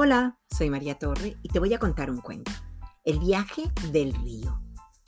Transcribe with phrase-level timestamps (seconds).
[0.00, 2.52] Hola, soy María Torre y te voy a contar un cuento.
[3.04, 4.62] El viaje del río.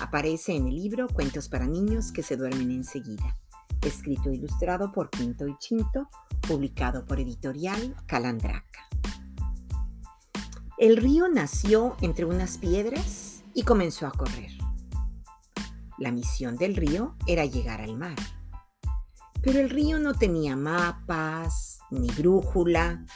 [0.00, 3.38] Aparece en el libro Cuentos para niños que se duermen enseguida,
[3.80, 6.08] escrito e ilustrado por Quinto y Chinto,
[6.40, 8.88] publicado por editorial Calandraca.
[10.78, 14.50] El río nació entre unas piedras y comenzó a correr.
[15.96, 18.16] La misión del río era llegar al mar.
[19.42, 23.06] Pero el río no tenía mapas, ni brújula,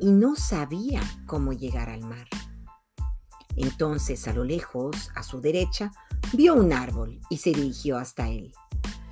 [0.00, 2.26] y no sabía cómo llegar al mar.
[3.56, 5.92] Entonces, a lo lejos, a su derecha,
[6.32, 8.52] vio un árbol y se dirigió hasta él.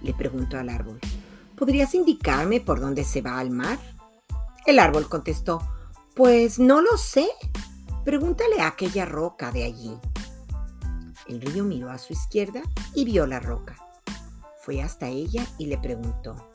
[0.01, 0.99] Le preguntó al árbol,
[1.57, 3.79] ¿podrías indicarme por dónde se va al mar?
[4.67, 5.61] El árbol contestó,
[6.15, 7.29] pues no lo sé.
[8.05, 9.97] Pregúntale a aquella roca de allí.
[11.29, 12.63] El río miró a su izquierda
[12.95, 13.77] y vio la roca.
[14.61, 16.51] Fue hasta ella y le preguntó,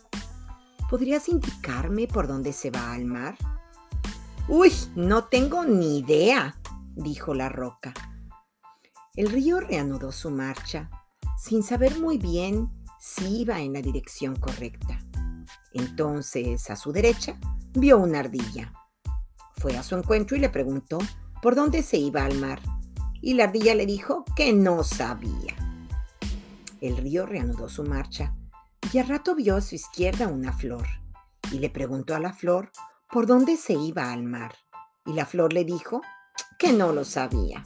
[0.90, 3.38] ¿podrías indicarme por dónde se va al mar?
[4.50, 6.58] Uy, no tengo ni idea,
[6.96, 7.94] dijo la roca.
[9.14, 10.90] El río reanudó su marcha,
[11.38, 15.00] sin saber muy bien si iba en la dirección correcta.
[15.74, 17.38] Entonces, a su derecha,
[17.74, 18.72] vio una ardilla.
[19.58, 20.98] Fue a su encuentro y le preguntó
[21.42, 22.62] por dónde se iba al mar.
[23.22, 25.56] Y la ardilla le dijo que no sabía.
[26.80, 28.34] El río reanudó su marcha
[28.94, 30.88] y al rato vio a su izquierda una flor
[31.52, 32.72] y le preguntó a la flor
[33.12, 34.56] por dónde se iba al mar.
[35.06, 36.02] Y la flor le dijo
[36.60, 37.64] que no lo sabía.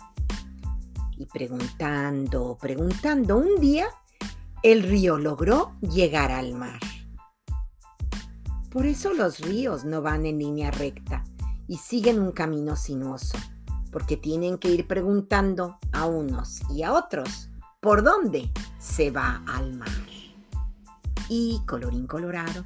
[1.18, 3.88] Y preguntando, preguntando, un día
[4.64, 6.80] el río logró llegar al mar.
[8.70, 11.24] Por eso los ríos no van en línea recta
[11.68, 13.38] y siguen un camino sinuoso,
[13.92, 17.50] porque tienen que ir preguntando a unos y a otros
[17.82, 19.90] por dónde se va al mar.
[21.28, 22.66] Y colorín colorado,